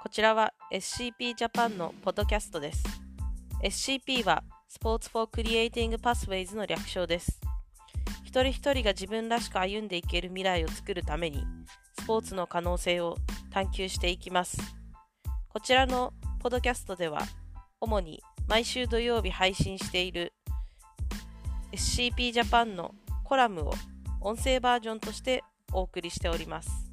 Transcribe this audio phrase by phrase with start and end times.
[0.00, 2.84] こちらは SCP ジャパンのポッドキャストです。
[3.64, 7.40] SCP はスポーツ・フォー・クリエイティング・パスウェイズの略称です。
[8.22, 11.44] 一人一人が自分らしく歩んでいける未来を作るために、
[11.98, 13.16] スポーツの可能性を
[13.50, 14.58] 探求していきます。
[15.48, 17.22] こちらのポッドキャストでは、
[17.80, 20.32] 主に毎週土曜日配信している
[21.72, 22.94] SCP Japan の
[23.24, 23.72] コラムを
[24.20, 25.42] 音声バージョンとして
[25.72, 26.87] お送りしております。